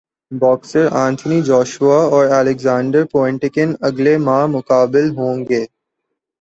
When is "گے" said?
5.49-5.63